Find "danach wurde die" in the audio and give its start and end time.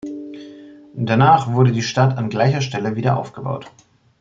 0.95-1.83